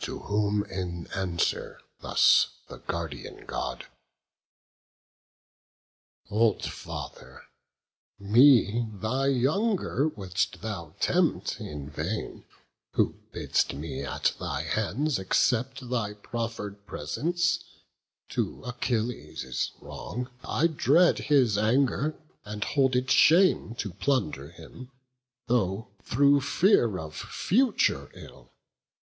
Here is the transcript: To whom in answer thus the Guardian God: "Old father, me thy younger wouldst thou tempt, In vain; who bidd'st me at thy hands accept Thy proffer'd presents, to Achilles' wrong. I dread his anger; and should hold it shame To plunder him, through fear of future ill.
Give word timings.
To 0.00 0.18
whom 0.18 0.62
in 0.64 1.06
answer 1.16 1.80
thus 2.00 2.48
the 2.68 2.76
Guardian 2.80 3.46
God: 3.46 3.86
"Old 6.28 6.64
father, 6.66 7.44
me 8.18 8.86
thy 8.92 9.28
younger 9.28 10.06
wouldst 10.08 10.60
thou 10.60 10.94
tempt, 11.00 11.58
In 11.60 11.88
vain; 11.88 12.44
who 12.92 13.14
bidd'st 13.32 13.72
me 13.72 14.02
at 14.04 14.34
thy 14.38 14.64
hands 14.64 15.18
accept 15.18 15.88
Thy 15.88 16.12
proffer'd 16.12 16.84
presents, 16.84 17.64
to 18.28 18.62
Achilles' 18.64 19.70
wrong. 19.80 20.28
I 20.42 20.66
dread 20.66 21.18
his 21.20 21.56
anger; 21.56 22.20
and 22.44 22.62
should 22.62 22.74
hold 22.74 22.94
it 22.96 23.10
shame 23.10 23.74
To 23.76 23.94
plunder 23.94 24.50
him, 24.50 24.90
through 25.48 26.40
fear 26.42 26.98
of 26.98 27.14
future 27.16 28.10
ill. 28.12 28.52